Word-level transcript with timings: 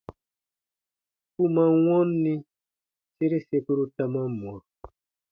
U 1.43 1.45
man 1.55 1.71
wɔnni, 1.85 2.33
sere 3.15 3.37
sekuru 3.47 3.85
ta 3.95 4.03
man 4.13 4.29
mwa. 4.39 4.55